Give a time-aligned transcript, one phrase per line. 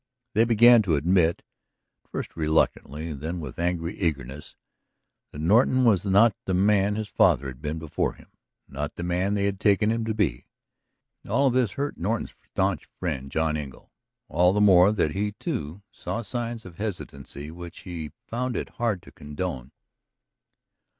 [0.33, 1.43] They began to admit,
[2.03, 4.55] at first reluctantly, then with angry eagerness,
[5.31, 8.29] that Norton was not the man his father had been before him,
[8.67, 10.47] not the man they had taken him to be.
[11.21, 13.91] And all of this hurt Norton's stanch friend, John Engle.
[14.27, 19.03] All the more that he, too, saw signs of hesitancy which he found it hard
[19.03, 19.71] to condone.